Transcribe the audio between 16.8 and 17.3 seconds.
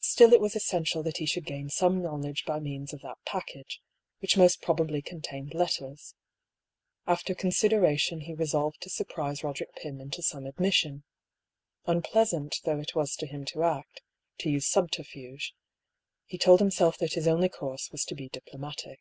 that his